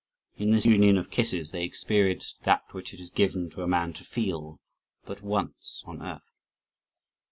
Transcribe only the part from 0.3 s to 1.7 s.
In this union of kisses they